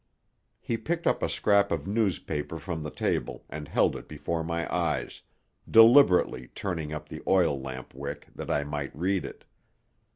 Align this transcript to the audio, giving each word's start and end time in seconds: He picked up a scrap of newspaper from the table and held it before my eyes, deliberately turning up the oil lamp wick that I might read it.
He 0.59 0.77
picked 0.77 1.05
up 1.05 1.21
a 1.21 1.29
scrap 1.29 1.71
of 1.71 1.85
newspaper 1.85 2.57
from 2.57 2.81
the 2.81 2.89
table 2.89 3.45
and 3.51 3.67
held 3.67 3.95
it 3.95 4.07
before 4.07 4.43
my 4.43 4.67
eyes, 4.75 5.21
deliberately 5.69 6.47
turning 6.55 6.91
up 6.91 7.07
the 7.07 7.21
oil 7.27 7.61
lamp 7.61 7.93
wick 7.93 8.25
that 8.33 8.49
I 8.49 8.63
might 8.63 8.95
read 8.97 9.25
it. 9.25 9.45